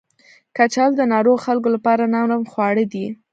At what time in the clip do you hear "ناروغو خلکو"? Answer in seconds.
1.13-1.69